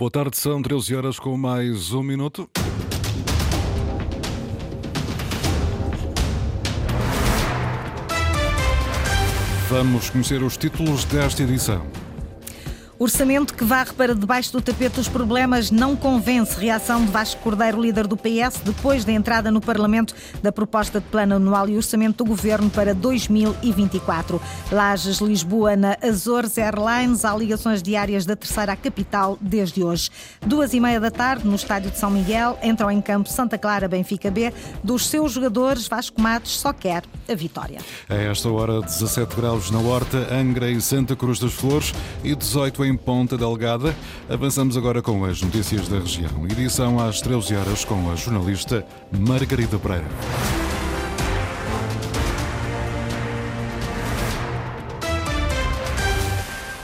[0.00, 2.48] Boa tarde, são 13 horas com mais um minuto.
[9.68, 11.99] Vamos conhecer os títulos desta edição.
[13.02, 16.60] Orçamento que varre para debaixo do tapete os problemas não convence.
[16.60, 21.06] Reação de Vasco Cordeiro, líder do PS, depois da entrada no Parlamento da proposta de
[21.06, 24.38] plano anual e orçamento do governo para 2024.
[24.70, 30.10] Lages, Lisboa, na Azores Airlines, há ligações diárias da terceira à capital desde hoje.
[30.46, 33.88] Duas e meia da tarde, no estádio de São Miguel, entram em campo Santa Clara
[33.88, 34.52] Benfica B.
[34.84, 37.80] Dos seus jogadores, Vasco Matos só quer a vitória.
[38.10, 42.89] A esta hora, 17 graus na Horta, Angra e Santa Cruz das Flores e 18
[42.89, 43.94] em em Ponta Delgada.
[44.28, 46.44] Avançamos agora com as notícias da região.
[46.44, 50.06] Edição às 13 horas com a jornalista Margarida Pereira.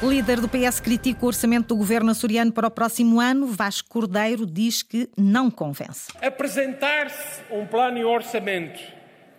[0.01, 3.49] O líder do PS critica o orçamento do governo açoriano para o próximo ano.
[3.49, 6.13] Vasco Cordeiro diz que não convence.
[6.23, 8.79] Apresentar-se um plano e orçamento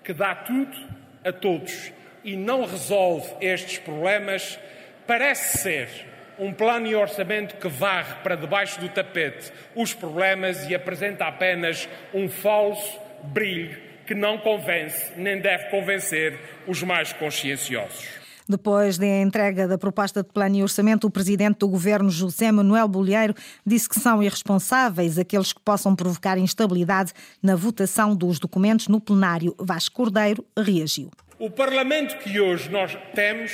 [0.04, 0.76] que dá tudo
[1.24, 1.92] a todos
[2.24, 4.60] e não resolve estes problemas
[5.08, 10.76] parece ser um plano e orçamento que varre para debaixo do tapete os problemas e
[10.76, 18.08] apresenta apenas um falso brilho que não convence nem deve convencer os mais conscienciosos.
[18.50, 22.88] Depois da entrega da proposta de plano e orçamento, o presidente do governo, José Manuel
[22.88, 23.34] Bolheiro,
[23.66, 27.12] disse que são irresponsáveis aqueles que possam provocar instabilidade
[27.44, 29.54] na votação dos documentos no plenário.
[29.60, 31.12] Vasco Cordeiro reagiu.
[31.38, 33.52] O Parlamento que hoje nós temos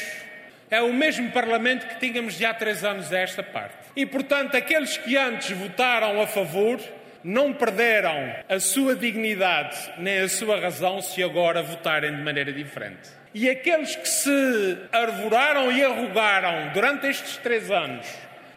[0.74, 3.76] é o mesmo Parlamento que tínhamos já há três anos a esta parte.
[3.96, 6.80] E, portanto, aqueles que antes votaram a favor
[7.24, 13.10] não perderam a sua dignidade nem a sua razão se agora votarem de maneira diferente.
[13.36, 18.08] E aqueles que se arvoraram e arrogaram durante estes três anos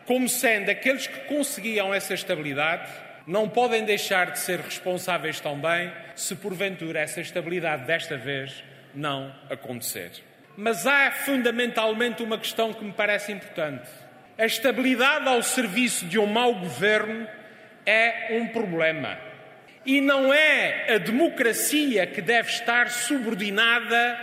[0.06, 2.88] como sendo aqueles que conseguiam essa estabilidade,
[3.26, 8.62] não podem deixar de ser responsáveis também se porventura essa estabilidade desta vez
[8.94, 10.25] não acontecer.
[10.56, 13.88] Mas há fundamentalmente uma questão que me parece importante.
[14.38, 17.26] A estabilidade ao serviço de um mau governo
[17.84, 19.18] é um problema.
[19.84, 24.18] E não é a democracia que deve estar subordinada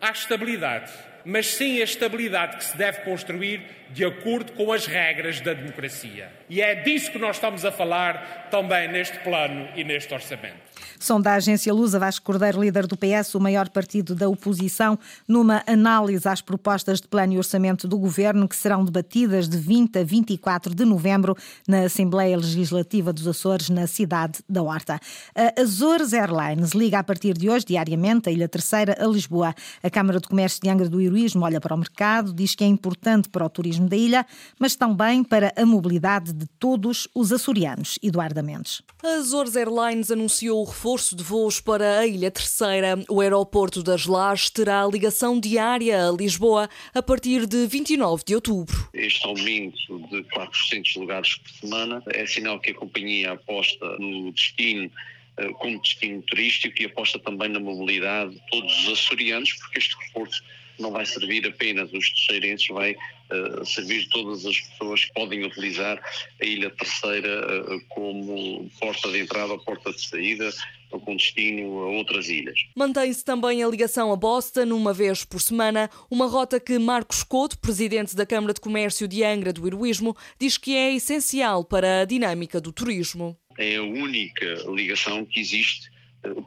[0.00, 0.90] à estabilidade,
[1.24, 6.30] mas sim a estabilidade que se deve construir de acordo com as regras da democracia.
[6.48, 10.66] E é disso que nós estamos a falar também neste plano e neste orçamento.
[10.98, 15.62] Som da agência Lusa, Vasco Cordeiro, líder do PS, o maior partido da oposição, numa
[15.66, 20.04] análise às propostas de plano e orçamento do governo que serão debatidas de 20 a
[20.04, 21.36] 24 de novembro
[21.66, 25.00] na Assembleia Legislativa dos Açores, na cidade da Horta.
[25.34, 29.54] A Azores Airlines liga a partir de hoje, diariamente, a Ilha Terceira a Lisboa.
[29.82, 32.66] A Câmara de Comércio de Angra do Heroísmo olha para o mercado, diz que é
[32.66, 34.26] importante para o turismo da ilha,
[34.58, 37.98] mas também para a mobilidade de todos os açorianos.
[38.02, 38.82] Eduardo Mendes.
[39.02, 42.98] A Azores Airlines anunciou o reforço de voos para a Ilha Terceira.
[43.08, 48.88] O aeroporto das Lajes terá ligação diária a Lisboa a partir de 29 de outubro.
[48.94, 54.90] Este aumento de 400 lugares por semana é sinal que a companhia aposta no destino
[55.38, 59.94] eh, como destino turístico e aposta também na mobilidade de todos os açorianos, porque este
[60.06, 60.42] reforço
[60.78, 66.00] não vai servir apenas os terceirenses, vai uh, servir todas as pessoas que podem utilizar
[66.40, 70.50] a Ilha Terceira uh, como porta de entrada ou porta de saída
[70.90, 72.58] ou com destino a outras ilhas.
[72.76, 77.58] Mantém-se também a ligação a Boston, uma vez por semana, uma rota que Marcos Couto,
[77.58, 82.04] presidente da Câmara de Comércio de Angra do Heroísmo, diz que é essencial para a
[82.04, 83.36] dinâmica do turismo.
[83.58, 85.90] É a única ligação que existe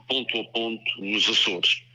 [0.07, 1.88] ponto a ponto nos Açores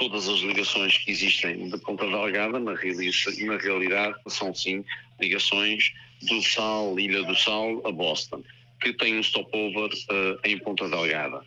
[0.00, 4.82] todas as ligações que existem de Ponta Delgada, na, na realidade, são sim
[5.20, 8.42] ligações do Sal, Ilha do Sal, a Boston,
[8.80, 11.42] que tem um stopover uh, em Ponta Delgada.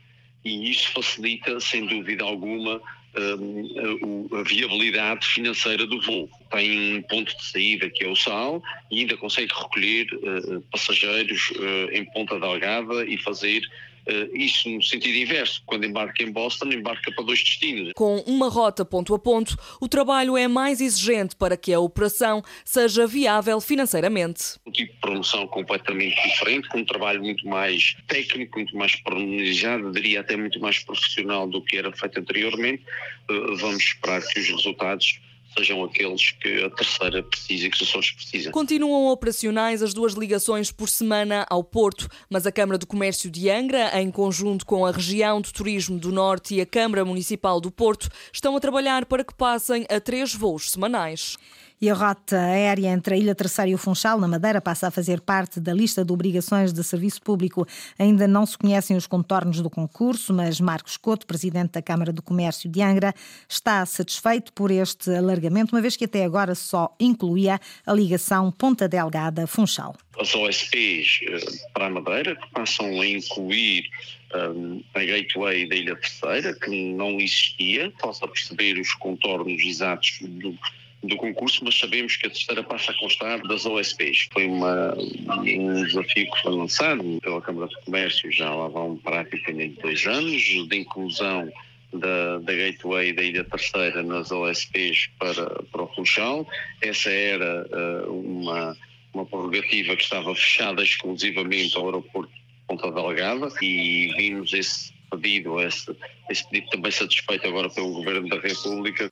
[0.45, 6.29] E isso facilita, sem dúvida alguma, uh, a viabilidade financeira do voo.
[6.51, 8.61] Tem um ponto de saída que é o Sal
[8.91, 11.51] e ainda consegue recolher uh, passageiros
[11.91, 13.63] em Ponta Delgada e fazer
[14.07, 15.63] Uh, isso no sentido inverso.
[15.65, 17.93] Quando embarca em Boston, embarca para dois destinos.
[17.95, 22.43] Com uma rota ponto a ponto, o trabalho é mais exigente para que a operação
[22.65, 24.59] seja viável financeiramente.
[24.65, 29.91] Um tipo de promoção completamente diferente, com um trabalho muito mais técnico, muito mais pormenorizado,
[29.91, 32.83] diria até muito mais profissional do que era feito anteriormente.
[33.29, 35.19] Uh, vamos esperar que os resultados
[35.57, 38.51] sejam aqueles que a terceira precisa e que os Açores precisam.
[38.51, 43.49] Continuam operacionais as duas ligações por semana ao Porto, mas a Câmara do Comércio de
[43.49, 47.71] Angra, em conjunto com a Região de Turismo do Norte e a Câmara Municipal do
[47.71, 51.37] Porto, estão a trabalhar para que passem a três voos semanais.
[51.83, 54.89] E a rota aérea entre a Ilha Terceira e o Funchal, na Madeira, passa a
[54.89, 57.67] fazer parte da lista de obrigações de serviço público.
[57.99, 62.21] Ainda não se conhecem os contornos do concurso, mas Marcos Couto, presidente da Câmara do
[62.21, 63.13] Comércio de Angra,
[63.49, 68.87] está satisfeito por este alargamento, uma vez que até agora só incluía a ligação Ponta
[68.87, 69.93] Delgada Funchal.
[70.17, 71.37] As OSPs eh,
[71.73, 73.89] para a Madeira, que passam a incluir
[74.33, 80.19] um, eh, a gateway da Ilha Terceira, que não existia, possa perceber os contornos exatos
[80.21, 80.57] do
[81.03, 84.29] do concurso, mas sabemos que a terceira passa a constar das OSPs.
[84.31, 89.81] Foi uma, um desafio que foi lançado pela Câmara de Comércio já lá vão praticamente
[89.81, 91.51] dois anos, de inclusão
[91.93, 96.47] da, da Gateway da Ilha Terceira nas OSPs para, para o Funchal.
[96.81, 97.67] Essa era
[98.07, 98.77] uh, uma,
[99.13, 105.59] uma prerrogativa que estava fechada exclusivamente ao aeroporto de Ponta Delgada e vimos esse pedido,
[105.61, 105.95] esse,
[106.29, 109.11] esse pedido também satisfeito agora pelo Governo da República,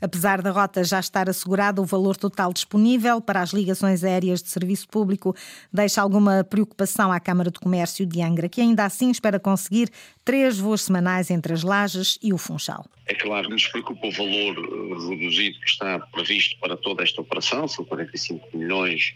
[0.00, 4.48] Apesar da rota já estar assegurada, o valor total disponível para as ligações aéreas de
[4.48, 5.34] serviço público
[5.72, 9.90] deixa alguma preocupação à Câmara de Comércio de Angra, que ainda assim espera conseguir
[10.24, 12.84] três voos semanais entre as Lajes e o Funchal.
[13.06, 17.20] É claro que nos preocupa o valor eh, reduzido que está previsto para toda esta
[17.20, 19.14] operação, são 45 milhões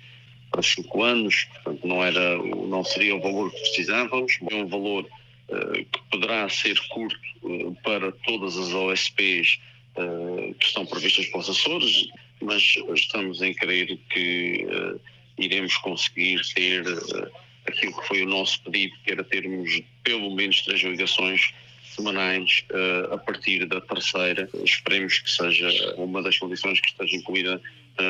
[0.51, 5.05] para cinco anos, portanto não, era, não seria o valor que precisávamos, é um valor
[5.49, 9.59] uh, que poderá ser curto uh, para todas as OSPs
[9.97, 12.09] uh, que estão previstas para os Açores,
[12.41, 12.63] mas
[12.95, 15.01] estamos em crer que uh,
[15.39, 17.31] iremos conseguir ter uh,
[17.67, 21.53] aquilo que foi o nosso pedido, que era termos pelo menos três ligações
[21.95, 22.65] semanais
[23.13, 24.51] a partir da terceira.
[24.65, 27.63] Esperemos que seja uma das condições que esteja incluída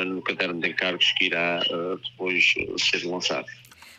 [0.06, 1.60] no caderno de encargos que irá
[2.02, 3.46] depois ser lançado.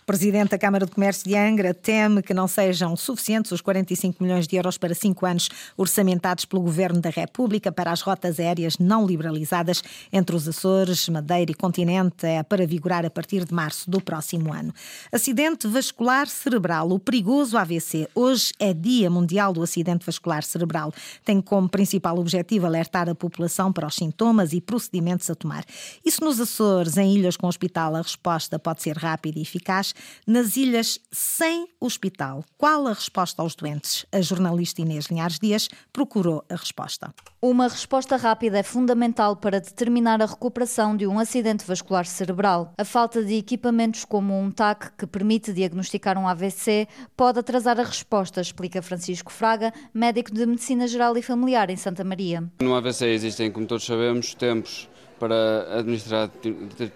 [0.06, 4.48] Presidente da Câmara de Comércio de Angra teme que não sejam suficientes os 45 milhões
[4.48, 9.07] de euros para cinco anos orçamentados pelo Governo da República para as rotas aéreas não
[9.07, 9.81] liberalizadas
[10.13, 14.54] entre os Açores, Madeira e Continente é para vigorar a partir de março do próximo
[14.54, 14.72] ano.
[15.12, 18.07] Acidente vascular cerebral, o perigoso AVC.
[18.13, 20.94] Hoje é Dia Mundial do Acidente Vascular Cerebral.
[21.24, 25.66] Tem como principal objetivo alertar a população para os sintomas e procedimentos a tomar.
[26.07, 29.94] Se nos Açores, em ilhas com hospital, a resposta pode ser rápida e eficaz,
[30.25, 32.44] nas ilhas sem hospital.
[32.57, 34.06] Qual a resposta aos doentes?
[34.12, 37.13] A jornalista Inês Linhares Dias procurou a resposta.
[37.42, 42.74] Uma resposta rápida é fundamental para determinar a recuperação de um acidente vascular cerebral.
[42.77, 47.83] A falta de equipamentos como um TAC que permite diagnosticar um AVC pode atrasar a
[47.83, 52.44] resposta, explica Francisco Fraga, médico de Medicina Geral e Familiar em Santa Maria.
[52.62, 54.89] No AVC existem, como todos sabemos, tempos
[55.19, 56.29] para administrar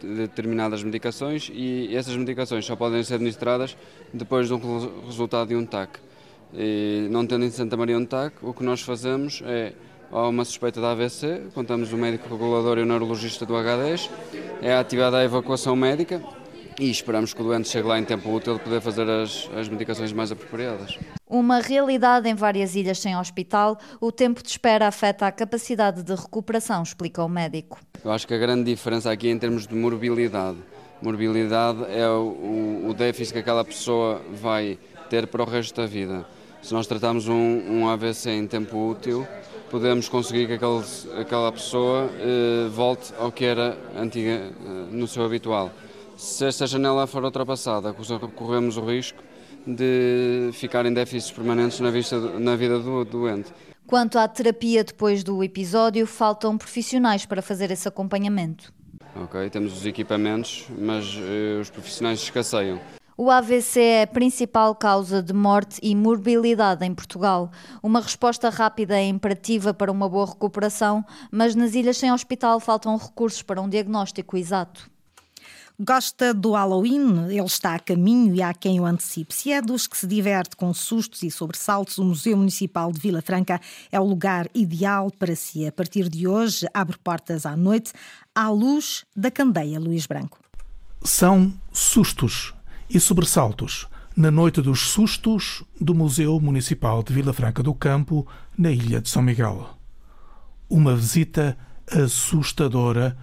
[0.01, 3.77] determinadas medicações e essas medicações só podem ser administradas
[4.13, 4.57] depois do
[5.06, 6.00] resultado de um TAC.
[6.54, 9.74] E não tendo em Santa Maria um TAC, o que nós fazemos é,
[10.12, 14.10] há uma suspeita de AVC, contamos o médico regulador e o neurologista do H10,
[14.62, 16.22] é ativada a evacuação médica
[16.80, 19.68] e esperamos que o doente chegue lá em tempo útil de poder fazer as, as
[19.68, 20.98] medicações mais apropriadas.
[21.28, 26.16] Uma realidade em várias ilhas sem hospital, o tempo de espera afeta a capacidade de
[26.16, 27.78] recuperação, explica o médico.
[28.04, 30.58] Eu acho que a grande diferença aqui é em termos de morbilidade.
[31.02, 34.80] Morbilidade é o, o déficit que aquela pessoa vai
[35.10, 36.25] ter para o resto da vida.
[36.62, 39.28] Se nós tratarmos um, um AVC em tempo útil,
[39.70, 40.84] podemos conseguir que aquele,
[41.20, 44.52] aquela pessoa eh, volte ao que era antiga, eh,
[44.92, 45.72] no seu habitual.
[46.19, 47.95] Se esta janela for ultrapassada,
[48.36, 49.24] corremos o risco
[49.66, 53.53] de ficar em déficits permanentes na, vista, na vida do doente.
[53.88, 58.74] Quanto à terapia depois do episódio, faltam profissionais para fazer esse acompanhamento.
[59.15, 62.82] Ok, temos os equipamentos, mas uh, os profissionais escasseiam.
[63.15, 67.50] O AVC é a principal causa de morte e morbilidade em Portugal.
[67.82, 71.01] Uma resposta rápida é imperativa para uma boa recuperação,
[71.32, 74.91] mas nas ilhas sem hospital faltam recursos para um diagnóstico exato.
[75.81, 77.29] Gosta do Halloween?
[77.29, 79.33] Ele está a caminho e há quem o antecipe.
[79.33, 83.21] Se é dos que se diverte com sustos e sobressaltos, o Museu Municipal de Vila
[83.21, 85.65] Franca é o lugar ideal para si.
[85.65, 87.93] A partir de hoje, abre portas à noite
[88.36, 90.38] à luz da candeia Luís Branco.
[91.01, 92.53] São sustos
[92.89, 98.69] e sobressaltos na Noite dos Sustos do Museu Municipal de Vila Franca do Campo, na
[98.69, 99.69] Ilha de São Miguel.
[100.69, 101.57] Uma visita
[101.89, 103.17] assustadora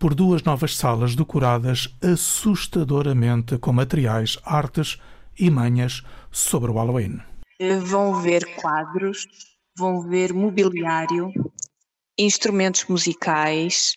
[0.00, 4.98] por duas novas salas decoradas assustadoramente com materiais, artes
[5.38, 6.02] e manhas
[6.32, 7.20] sobre o Halloween.
[7.84, 9.26] Vão ver quadros,
[9.76, 11.30] vão ver mobiliário,
[12.18, 13.94] instrumentos musicais,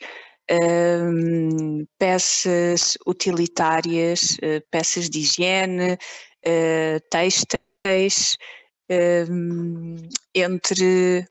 [0.52, 8.38] um, peças utilitárias, uh, peças de higiene, uh, têxteis,
[10.34, 11.26] entre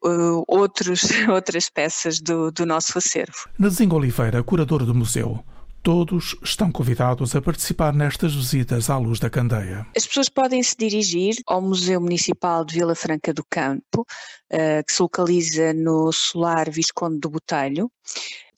[0.48, 3.48] outros, outras peças do, do nosso acervo.
[3.58, 5.44] Nazinho Oliveira, curadora do museu,
[5.82, 9.84] Todos estão convidados a participar nestas visitas à luz da candeia.
[9.96, 14.06] As pessoas podem se dirigir ao Museu Municipal de Vila Franca do Campo,
[14.48, 17.90] eh, que se localiza no Solar Visconde do Botelho,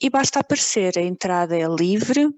[0.02, 0.98] e basta aparecer.
[0.98, 2.28] A entrada é livre,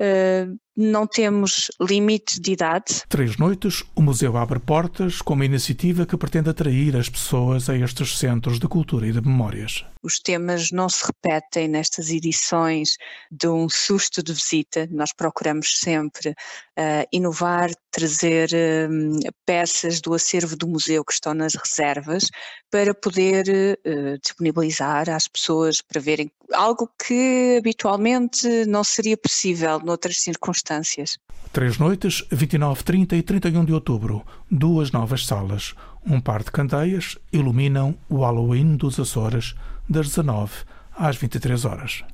[0.00, 3.02] eh, não temos limite de idade.
[3.08, 7.76] Três noites, o museu abre portas com uma iniciativa que pretende atrair as pessoas a
[7.76, 9.84] estes centros de cultura e de memórias.
[10.02, 12.96] Os temas não se repetem nestas edições
[13.30, 14.88] de um susto de visita.
[14.90, 21.54] Nós procuramos sempre uh, inovar, trazer uh, peças do acervo do museu que estão nas
[21.54, 22.28] reservas
[22.68, 30.18] para poder uh, disponibilizar às pessoas para verem algo que habitualmente não seria possível noutras
[30.18, 30.61] circunstâncias.
[31.52, 35.74] Três noites, 29, 30 e 31 de outubro, duas novas salas.
[36.06, 39.54] Um par de candeias iluminam o Halloween dos Açores
[39.88, 40.52] das 19
[40.96, 42.04] às 23 horas.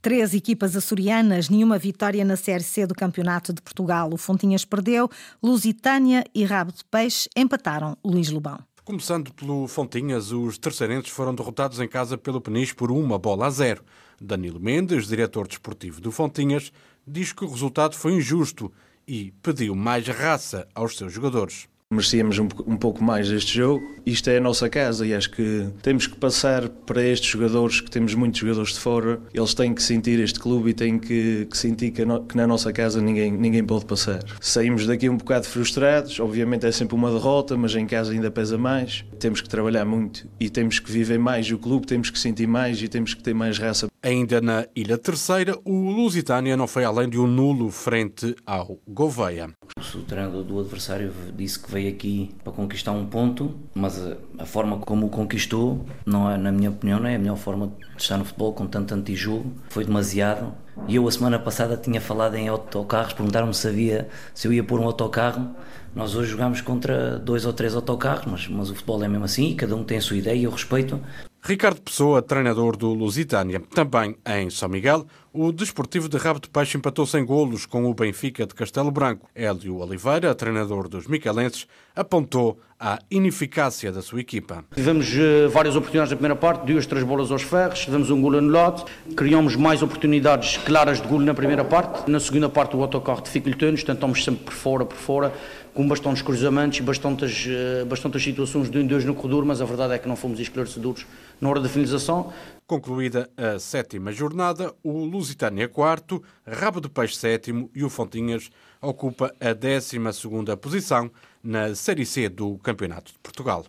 [0.00, 4.08] Três equipas açorianas, nenhuma vitória na Série C do Campeonato de Portugal.
[4.12, 5.10] O Fontinhas perdeu,
[5.42, 8.58] Lusitânia e Rabo de Peixe empataram Luís Lobão.
[8.84, 13.50] Começando pelo Fontinhas, os terceirenses foram derrotados em casa pelo Peniche por uma bola a
[13.50, 13.82] zero.
[14.20, 16.72] Danilo Mendes, diretor desportivo do Fontinhas,
[17.06, 18.72] diz que o resultado foi injusto
[19.06, 21.68] e pediu mais raça aos seus jogadores.
[21.88, 23.80] Merecíamos um, um, pouco mais este jogo.
[24.04, 27.88] Isto é a nossa casa e acho que temos que passar para estes jogadores, que
[27.88, 31.56] temos muitos jogadores de fora, eles têm que sentir este clube e têm que, que
[31.56, 34.20] sentir que, no, que, na nossa casa ninguém, ninguém pode passar.
[34.40, 38.58] Saímos daqui um bocado frustrados, obviamente é sempre uma derrota, mas em casa ainda pesa
[38.58, 39.04] mais.
[39.20, 42.82] Temos que trabalhar muito e temos que viver mais o clube, temos que sentir mais
[42.82, 43.86] e temos que ter mais raça.
[44.06, 49.50] Ainda na Ilha Terceira, o Lusitânia não foi além de um nulo frente ao Gouveia.
[49.76, 54.00] O treinador do adversário disse que veio aqui para conquistar um ponto, mas
[54.38, 57.72] a, forma como o conquistou, não é, na minha opinião, não é a melhor forma
[57.96, 59.52] de estar no futebol com tanto antijogo.
[59.70, 60.54] Foi demasiado.
[60.86, 64.78] E eu, a semana passada, tinha falado em autocarros, perguntaram-me se, se eu ia pôr
[64.78, 65.50] um autocarro.
[65.96, 69.56] Nós hoje jogamos contra dois ou três autocarros, mas, mas o futebol é mesmo assim,
[69.56, 71.00] cada um tem a sua ideia e eu respeito.
[71.46, 73.62] Ricardo Pessoa, treinador do Lusitânia.
[73.72, 77.94] Também em São Miguel, o Desportivo de Rabo de Peixe empatou sem golos com o
[77.94, 79.30] Benfica de Castelo Branco.
[79.32, 84.64] Hélio Oliveira, treinador dos Miquelenses, apontou a ineficácia da sua equipa.
[84.74, 88.36] Tivemos uh, várias oportunidades na primeira parte, duas, três bolas aos ferros, tivemos um gol
[88.36, 88.84] anulado,
[89.14, 92.10] criamos mais oportunidades claras de gol na primeira parte.
[92.10, 95.32] Na segunda parte o autocarro dificultou-nos, tentamos sempre por fora, por fora,
[95.76, 99.66] com bastantes cruzamentos e bastantes, uh, bastantes situações de um dois no corredor, mas a
[99.66, 101.06] verdade é que não fomos esclarecedores
[101.38, 102.32] na hora da finalização.
[102.66, 108.48] Concluída a sétima jornada, o Lusitânia quarto, Rabo de Peixe sétimo e o Fontinhas
[108.80, 111.10] ocupa a décima segunda posição
[111.44, 113.66] na Série C do Campeonato de Portugal.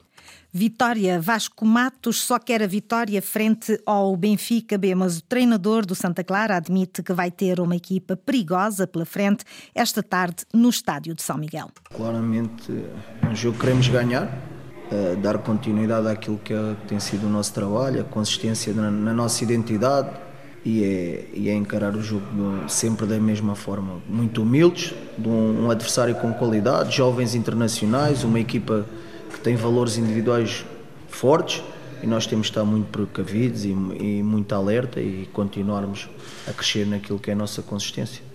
[0.51, 5.93] Vitória, Vasco Matos só quer a vitória frente ao Benfica B, mas o treinador do
[5.93, 9.43] Santa Clara admite que vai ter uma equipa perigosa pela frente
[9.75, 11.69] esta tarde no estádio de São Miguel.
[11.93, 12.71] Claramente,
[13.29, 14.27] um jogo que queremos ganhar,
[15.21, 20.09] dar continuidade àquilo que, é, tem sido o nosso trabalho, a consistência na, nossa identidade
[20.63, 22.23] e é, e é, encarar o jogo
[22.67, 28.85] sempre da mesma forma, muito humildes, de um, adversário com qualidade, jovens internacionais, uma equipa
[29.31, 30.65] que tem valores individuais
[31.07, 31.63] fortes
[32.01, 36.09] e nós temos de estar muito precavidos e, e muito alerta e continuarmos
[36.47, 38.27] a crescer naquilo que é a nossa consistência.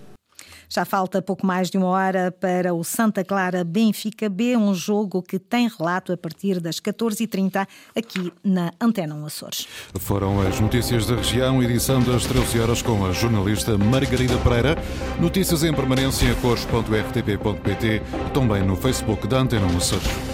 [0.75, 5.22] Já falta pouco mais de uma hora para o Santa Clara Benfica B, um jogo
[5.22, 9.68] que tem relato a partir das 14h30 aqui na Antena 1 Açores.
[10.00, 14.78] Foram as notícias da região, edição das 13 horas com a jornalista Margarida Pereira.
[15.20, 20.31] Notícias em permanência em cores.rtp.pt também no Facebook da Antena 1 Açores.